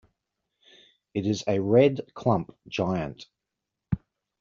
It 1.13 1.27
is 1.27 1.43
a 1.47 1.59
red 1.59 2.01
clump 2.15 2.55
giant. 2.67 3.27